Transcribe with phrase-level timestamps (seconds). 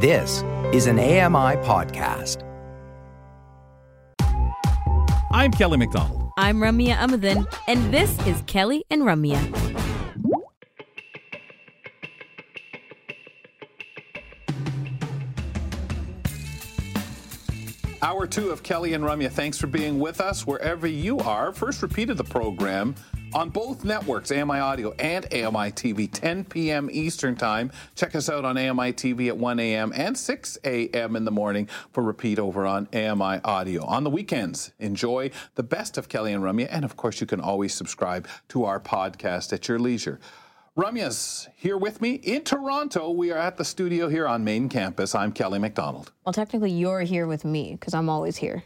[0.00, 2.44] This is an AMI podcast.
[5.32, 6.30] I'm Kelly McDonald.
[6.38, 9.42] I'm Ramya Amuthan, and this is Kelly and Ramya.
[18.00, 19.32] Hour two of Kelly and Ramya.
[19.32, 21.52] Thanks for being with us wherever you are.
[21.52, 22.94] First repeat of the program
[23.34, 26.88] on both networks, AMI Audio and AMI TV, 10 p.m.
[26.90, 27.70] Eastern Time.
[27.94, 29.92] Check us out on AMI TV at 1 a.m.
[29.94, 31.16] and 6 a.m.
[31.16, 33.84] in the morning for repeat over on AMI Audio.
[33.84, 36.68] On the weekends, enjoy the best of Kelly and Ramya.
[36.70, 40.20] And of course, you can always subscribe to our podcast at your leisure.
[40.76, 43.10] Ramya's here with me in Toronto.
[43.10, 45.14] We are at the studio here on main campus.
[45.14, 46.12] I'm Kelly McDonald.
[46.24, 48.62] Well, technically, you're here with me because I'm always here.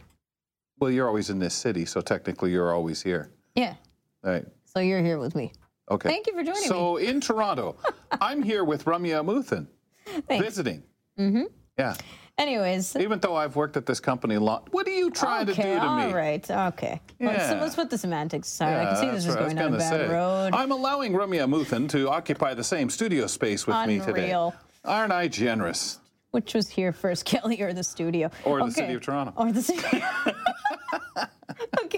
[0.79, 3.31] Well, you're always in this city, so technically you're always here.
[3.55, 3.75] Yeah.
[4.23, 4.45] Right.
[4.73, 5.51] So you're here with me.
[5.91, 6.09] Okay.
[6.09, 7.05] Thank you for joining so me.
[7.05, 7.75] So in Toronto,
[8.21, 9.67] I'm here with Ramya Amuthan,
[10.27, 10.43] Thanks.
[10.43, 10.81] visiting.
[11.19, 11.43] Mm-hmm.
[11.77, 11.93] Yeah.
[12.39, 12.95] Anyways.
[12.95, 15.67] Even though I've worked at this company a lot, what are you trying okay, to
[15.73, 16.11] do to all me?
[16.13, 16.49] right.
[16.49, 16.99] Okay.
[17.19, 17.61] Let's, Yeah.
[17.61, 18.79] let's put the semantics aside.
[18.79, 20.11] I can see this is was going down a bad say.
[20.11, 20.55] road.
[20.55, 24.31] I'm allowing Ramya Amuthan to occupy the same studio space with me today.
[24.31, 24.55] Unreal.
[24.85, 25.99] Aren't I generous?
[26.31, 28.31] Which was here first, Kelly or the studio?
[28.43, 29.33] Or the city of Toronto.
[29.35, 30.03] Or the city.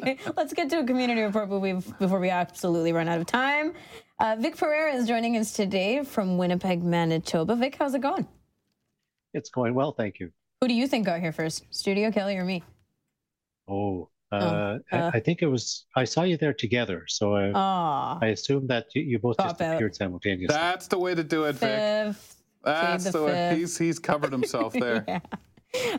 [0.06, 3.26] okay, let's get to a community report before we, before we absolutely run out of
[3.26, 3.74] time.
[4.20, 7.56] Uh, Vic Pereira is joining us today from Winnipeg, Manitoba.
[7.56, 8.28] Vic, how's it going?
[9.34, 10.32] It's going well, thank you.
[10.62, 12.64] Who do you think got here first, Studio Kelly or me?
[13.68, 14.78] Oh, uh, uh.
[14.92, 15.86] I, I think it was.
[15.96, 19.58] I saw you there together, so I, Ah, I assume that you, you both just
[19.58, 19.76] Cop out.
[19.76, 20.48] appeared simultaneously.
[20.56, 21.70] That's the way to do it, Vic.
[21.70, 22.42] fifth.
[22.64, 23.56] That's the the way.
[23.58, 25.04] He's he's covered himself there.
[25.08, 25.20] Yeah.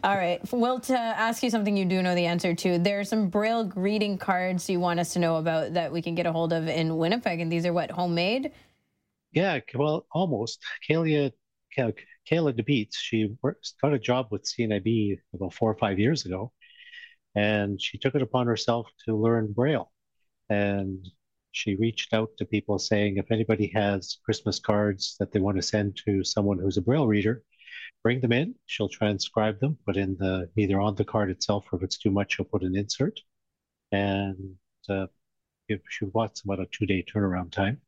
[0.03, 0.41] All right.
[0.53, 3.65] Well, to ask you something you do know the answer to, there are some Braille
[3.65, 6.69] greeting cards you want us to know about that we can get a hold of
[6.69, 8.53] in Winnipeg, and these are what homemade.
[9.33, 10.63] Yeah, well, almost.
[10.89, 11.31] Kayla,
[11.75, 11.93] Kay-
[12.31, 16.53] Kayla DeBeats, she works, got a job with CNIB about four or five years ago,
[17.35, 19.93] and she took it upon herself to learn Braille.
[20.49, 21.07] And
[21.53, 25.63] she reached out to people saying, if anybody has Christmas cards that they want to
[25.63, 27.43] send to someone who's a Braille reader,
[28.07, 28.55] bring them in.
[28.67, 32.13] She'll transcribe them, put in the either on the card itself, or if it's too
[32.13, 33.19] much, she'll put an insert.
[33.91, 34.55] And
[34.89, 35.09] uh,
[35.69, 37.81] if she wants about a two-day turnaround time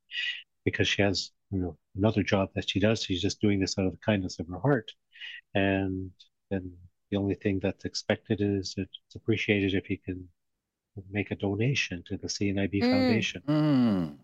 [0.64, 3.04] because she has you know another job that she does.
[3.04, 4.90] She's just doing this out of the kindness of her heart,
[5.54, 6.10] and
[6.50, 6.72] then
[7.12, 10.28] the only thing that's expected is it's appreciated if you can
[11.12, 12.92] make a donation to the CNIB Mm.
[12.92, 13.42] Foundation.
[13.46, 14.16] Mm.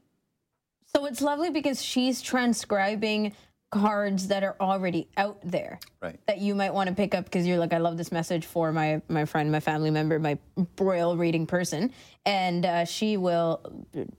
[0.92, 3.32] So it's lovely because she's transcribing
[3.70, 6.18] cards that are already out there Right.
[6.26, 8.72] that you might want to pick up because you're like, I love this message for
[8.72, 10.38] my my friend, my family member, my
[10.76, 11.92] Braille reading person,
[12.24, 13.60] and uh, she will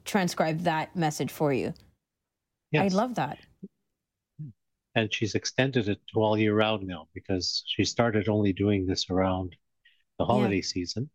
[0.03, 1.73] transcribe that message for you.
[2.77, 3.37] I love that.
[4.95, 9.09] and she's extended it to all year round now because she started only doing this
[9.09, 9.55] around
[10.19, 11.09] the holiday season,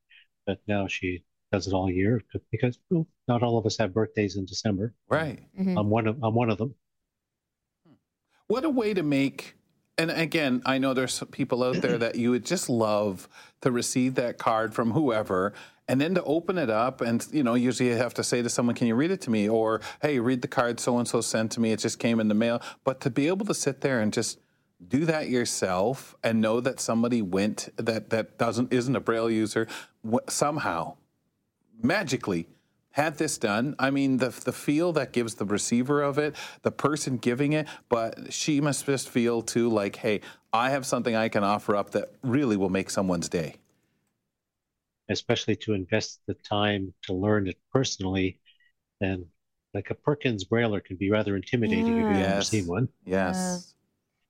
[0.47, 4.37] but now she does it all year because well, not all of us have birthdays
[4.37, 4.95] in December.
[5.09, 5.41] Right.
[5.59, 5.79] Mhm.
[5.79, 6.75] I'm one of I'm one of them.
[8.51, 9.55] What a way to make.
[9.97, 13.29] And again, I know there's people out there that you would just love
[13.61, 15.53] to receive that card from whoever,
[15.87, 18.49] and then to open it up, and you know, usually you have to say to
[18.49, 21.21] someone, "Can you read it to me?" or "Hey, read the card so and so
[21.21, 21.71] sent to me.
[21.71, 24.41] It just came in the mail." But to be able to sit there and just
[24.85, 29.69] do that yourself and know that somebody went that that doesn't isn't a braille user
[30.03, 30.97] w- somehow
[31.81, 32.49] magically
[32.93, 33.75] had this done.
[33.79, 37.67] I mean, the the feel that gives the receiver of it, the person giving it,
[37.89, 40.21] but she must just feel too like, hey,
[40.53, 43.57] I have something I can offer up that really will make someone's day.
[45.11, 48.39] especially to invest the time to learn it personally.
[49.01, 49.27] And
[49.75, 52.51] like a Perkins Brailler can be rather intimidating if you've never Yes.
[52.51, 52.89] seen one.
[53.05, 53.75] Yes.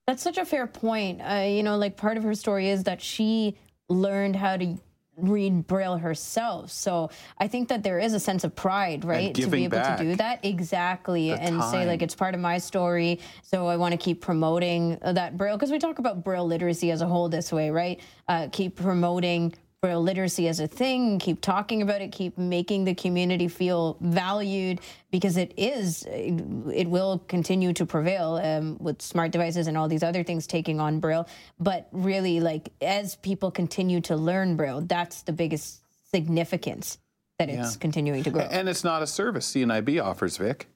[0.07, 1.21] That's such a fair point.
[1.21, 3.57] Uh, you know, like part of her story is that she
[3.89, 4.79] learned how to
[5.23, 6.71] read Braille herself.
[6.71, 9.35] So I think that there is a sense of pride, right?
[9.35, 10.45] To be able to do that.
[10.45, 11.31] Exactly.
[11.33, 13.21] And say, like, it's part of my story.
[13.43, 17.03] So I want to keep promoting that Braille because we talk about Braille literacy as
[17.03, 18.01] a whole this way, right?
[18.29, 22.95] Uh, keep promoting Braille literacy as a thing, keep talking about it, keep making the
[22.95, 24.79] community feel valued
[25.11, 30.03] because it is, it will continue to prevail um, with smart devices and all these
[30.03, 31.27] other things taking on Braille.
[31.59, 35.81] But really, like, as people continue to learn Braille, that's the biggest
[36.11, 36.99] significance
[37.39, 38.43] that it's continuing to grow.
[38.43, 40.69] And it's not a service CNIB offers, Vic.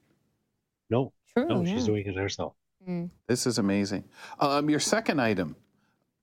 [0.89, 1.47] No, True.
[1.47, 1.75] no, yeah.
[1.75, 2.55] she's doing it herself.
[3.27, 4.05] This is amazing.
[4.39, 5.55] Um, your second item,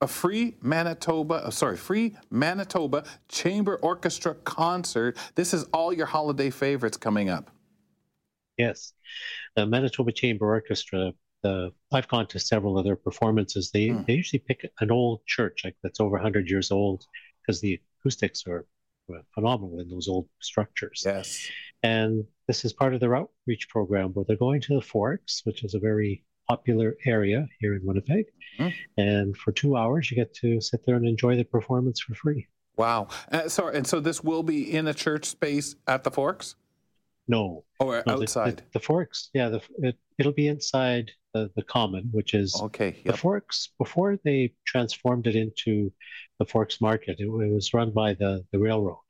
[0.03, 5.17] a free Manitoba, uh, sorry, free Manitoba Chamber Orchestra concert.
[5.37, 7.51] This is all your holiday favorites coming up.
[8.59, 8.93] Yes.
[9.57, 11.13] The Manitoba Chamber Orchestra
[11.43, 13.71] the I've gone to several of their performances.
[13.71, 14.03] They Hmm.
[14.07, 17.05] they usually pick an old church like that's over 100 years old
[17.41, 18.67] because the acoustics are
[19.13, 21.03] uh, phenomenal in those old structures.
[21.05, 21.51] Yes.
[21.83, 25.65] And this is part of their outreach program where they're going to the Forks, which
[25.65, 26.25] is a very
[26.57, 28.27] popular area here in Winnipeg.
[28.59, 28.73] Mhm.
[28.99, 32.43] And for two hours, you get to sit there and enjoy the performance for free.
[32.77, 33.09] Wow.
[33.31, 36.57] Uh, sorry, and so this will be in a church space at the Forks
[37.29, 38.57] No, or no, outside?
[38.59, 41.05] The, the Forks, yeah, the, it, it'll be inside
[41.35, 42.91] the, the Common, which is okay.
[43.05, 43.57] the Forks.
[43.85, 44.41] Before they
[44.73, 45.93] transformed it into
[46.39, 49.07] the Forks Market, it, it was run by the, the railroad.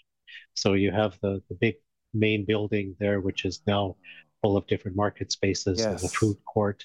[0.55, 1.77] So you have the, the big
[2.15, 3.97] main building there, which is now
[4.43, 6.15] full of different market spaces and the Yes.
[6.15, 6.81] food court.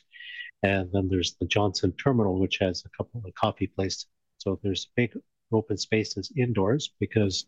[0.64, 4.08] And then there's the Johnson Terminal, which has a couple of coffee places.
[4.38, 5.14] So there's big
[5.52, 7.46] open spaces indoors because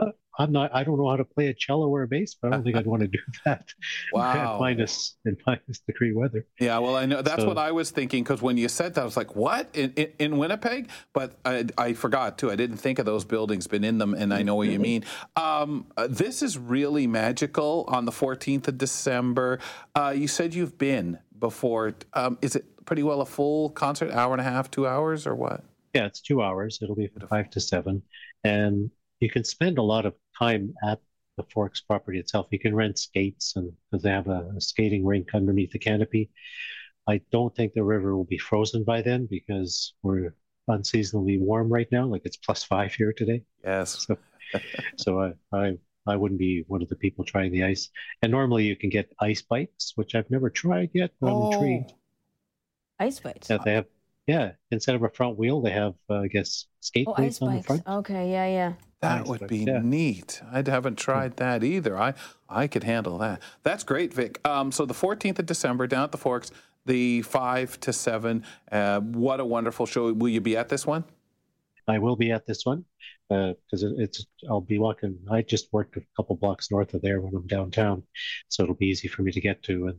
[0.00, 0.06] uh,
[0.38, 2.50] I'm not, I don't know how to play a cello or a bass, but I
[2.52, 3.68] don't think I'd want to do that.
[4.12, 4.54] Wow.
[4.54, 6.46] At minus, in minus degree weather.
[6.58, 9.02] Yeah, well, I know that's So- what I was thinking because when you said that,
[9.02, 12.50] I was like, "What in, in, in Winnipeg?" But I, I forgot too.
[12.50, 15.04] I didn't think of those buildings, been in them, and I know what you mean.
[15.36, 17.84] Um, uh, this is really magical.
[17.88, 19.58] On the 14th of December,
[19.94, 21.94] uh, you said you've been before.
[22.14, 25.34] Um, is it pretty well a full concert, hour and a half, two hours, or
[25.34, 25.62] what?
[25.92, 26.78] Yeah, it's two hours.
[26.80, 28.00] It'll be from five to seven.
[28.44, 28.90] And
[29.20, 31.00] you can spend a lot of time at
[31.36, 32.46] the Forks property itself.
[32.50, 36.30] You can rent skates and because they have a, a skating rink underneath the canopy.
[37.08, 40.34] I don't think the river will be frozen by then because we're
[40.68, 42.06] unseasonably warm right now.
[42.06, 43.42] Like it's plus five here today.
[43.64, 44.06] Yes.
[44.06, 44.16] So
[44.96, 47.90] so I, I I wouldn't be one of the people trying the ice.
[48.22, 51.92] And normally you can get ice bikes, which I've never tried yet, but I'm intrigued.
[52.98, 53.50] Ice bites.
[53.50, 53.86] Yeah, they have
[54.26, 57.42] yeah, instead of a front wheel, they have uh, I guess skate Oh, ice plates
[57.42, 57.82] on the front.
[57.86, 58.72] Okay, yeah, yeah.
[59.00, 59.80] That Nice, would but be yeah.
[59.82, 60.40] neat.
[60.52, 61.98] I haven't tried that either.
[61.98, 62.14] I
[62.48, 63.42] I could handle that.
[63.64, 64.40] That's great, Vic.
[64.46, 66.52] Um, so the 14th of December down at the Forks,
[66.86, 68.44] the five to seven.
[68.70, 70.12] Uh, what a wonderful show!
[70.12, 71.04] Will you be at this one?
[71.88, 72.84] I will be at this one
[73.28, 75.18] because it it's I'll be walking.
[75.30, 78.02] I just work a couple blocks north of there when I'm downtown,
[78.48, 79.88] so it'll be easy for me to get to.
[79.88, 79.98] And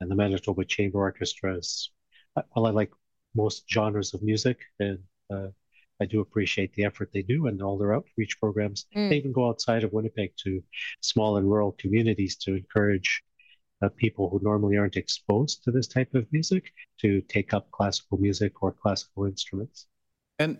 [0.00, 1.90] and the Manitoba Chamber Orchestra is
[2.34, 2.90] well, I like
[3.34, 4.98] most genres of music, and
[5.32, 5.48] uh,
[6.00, 8.86] I do appreciate the effort they do and all their outreach programs.
[8.96, 9.10] Mm.
[9.10, 10.62] They even go outside of Winnipeg to
[11.00, 13.22] small and rural communities to encourage.
[13.82, 18.18] Uh, people who normally aren't exposed to this type of music to take up classical
[18.18, 19.86] music or classical instruments.
[20.38, 20.58] And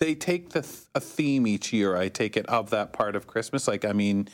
[0.00, 1.96] they take the th- a theme each year.
[1.96, 3.66] I take it of that part of Christmas.
[3.68, 4.28] Like I mean,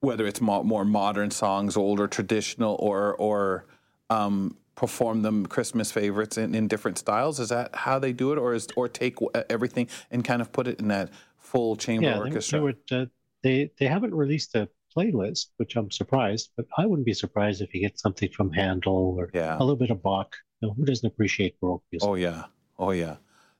[0.00, 3.66] whether it's mo- more modern songs, older traditional, or or
[4.10, 7.38] um, perform them Christmas favorites in, in different styles.
[7.40, 10.52] Is that how they do it, or is or take w- everything and kind of
[10.52, 12.58] put it in that full chamber yeah, they- orchestra?
[12.58, 13.06] They, would, uh,
[13.42, 17.74] they they haven't released a playlist, which I'm surprised, but I wouldn't be surprised if
[17.74, 19.56] you get something from Handel or Yeah.
[19.56, 20.34] a little bit of Bach.
[20.60, 22.08] You know, who doesn't appreciate Baroque music?
[22.08, 22.44] Oh yeah,
[22.78, 23.16] oh yeah,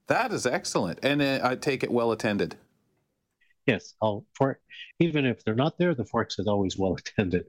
[0.09, 2.56] that is excellent, and uh, I take it well attended.
[3.67, 4.61] Yes, I'll, for
[5.01, 7.47] even if they're not there, the Forks is always well attended.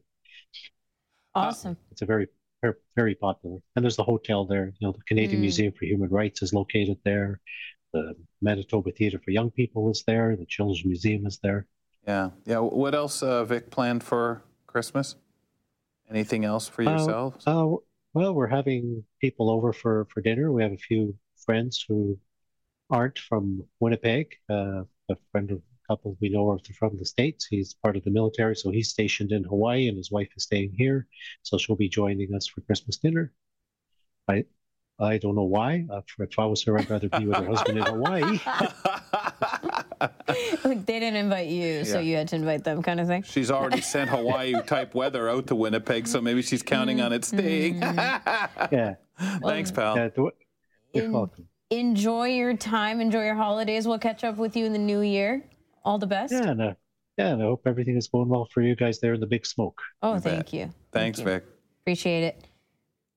[1.33, 1.77] Awesome.
[1.91, 2.27] It's a very
[2.61, 4.73] very, very popular, and there's the hotel there.
[4.79, 5.41] You know, the Canadian Mm.
[5.41, 7.39] Museum for Human Rights is located there.
[7.93, 10.35] The Manitoba Theatre for Young People is there.
[10.35, 11.67] The Children's Museum is there.
[12.07, 12.59] Yeah, yeah.
[12.59, 15.15] What else, uh, Vic, planned for Christmas?
[16.09, 17.45] Anything else for Uh, yourselves?
[17.47, 17.75] Uh,
[18.13, 20.51] well, we're having people over for, for dinner.
[20.51, 21.15] We have a few
[21.45, 22.17] friends who
[22.89, 24.35] aren't from Winnipeg.
[24.49, 27.45] Uh, a friend of a couple we know are from the States.
[27.45, 30.73] He's part of the military, so he's stationed in Hawaii, and his wife is staying
[30.77, 31.07] here.
[31.43, 33.31] So she'll be joining us for Christmas dinner.
[34.27, 34.45] I
[34.97, 35.85] I don't know why.
[35.91, 38.39] Uh, if I was her, I'd rather be with her husband in Hawaii.
[40.63, 43.21] they didn't invite you, so you had to invite them, kind of thing.
[43.23, 47.25] She's already sent Hawaii type weather out to Winnipeg, so maybe she's counting on it
[47.25, 47.79] staying.
[48.71, 48.95] Yeah,
[49.43, 49.95] Thanks, pal.
[49.97, 50.07] yeah.
[50.09, 50.31] do-
[50.93, 51.47] You're In- welcome.
[51.79, 53.01] Enjoy your time.
[53.01, 53.87] Enjoy your holidays.
[53.87, 55.43] We'll catch up with you in the new year.
[55.83, 56.31] All the best.
[56.33, 56.73] Yeah, and, uh,
[57.17, 59.45] yeah, and I hope everything is going well for you guys there in the big
[59.45, 59.81] smoke.
[60.01, 60.53] Oh, You thank bet.
[60.53, 60.73] you.
[60.91, 61.33] Thanks, Thank you.
[61.33, 61.43] Vic.
[61.83, 62.45] Appreciate it.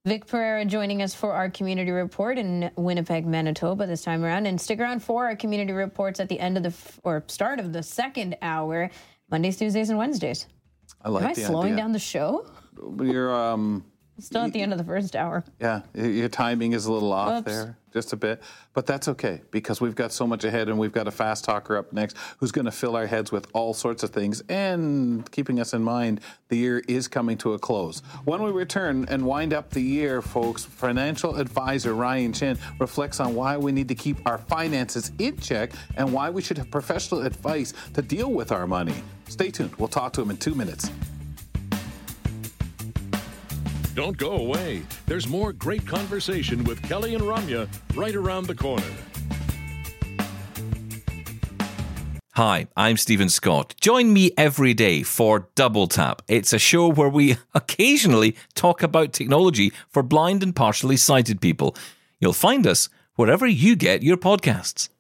[0.05, 4.47] Vic Pereira joining us for our community report in Winnipeg, Manitoba this time around.
[4.47, 7.59] And stick around for our community reports at the end of the f- or start
[7.61, 8.91] of the second hour,
[9.31, 10.47] Mondays, Tuesdays, and Wednesdays.
[11.03, 11.77] I like Am I the slowing idea.
[11.77, 12.47] down the show?
[13.03, 13.85] You're um
[14.21, 15.45] Still at the end of the first hour.
[15.61, 18.43] yeah, your timing is a little off there, just a bit,
[18.75, 21.77] but that's okay because we've got so much ahead, and we've got a fast talker
[21.77, 25.61] up next who's going to fill our heads with all sorts of things, and keeping
[25.61, 28.01] us in mind the year is coming to a close.
[28.25, 33.35] When we return and wind up the year, folks, financial advisor Ryan Chen reflects on
[33.35, 37.23] why we need to keep our finances in check and why we should have professional
[37.25, 38.95] advice to deal with our money.
[39.29, 39.77] Stay tuned.
[39.77, 40.91] We'll talk to him in two minutes.
[43.99, 44.85] Don't go away.
[45.07, 48.87] There's more great conversation with Kelly and Ramya right around the corner.
[52.35, 53.75] Hi, I'm Steven Scott.
[53.81, 56.23] Join me every day for Double Tap.
[56.29, 61.75] It's a show where we occasionally talk about technology for blind and partially sighted people.
[62.21, 64.91] You'll find us wherever you get your podcasts.